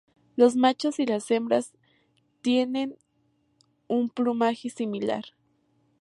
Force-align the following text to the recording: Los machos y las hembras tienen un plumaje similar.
Los 0.35 0.55
machos 0.55 0.97
y 0.99 1.05
las 1.05 1.29
hembras 1.29 1.73
tienen 2.41 2.97
un 3.87 4.09
plumaje 4.09 4.71
similar. 4.71 5.25